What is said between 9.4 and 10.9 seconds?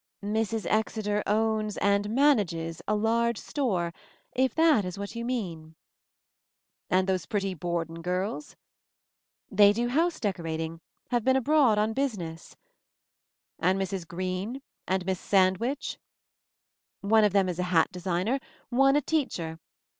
"They do house decorating—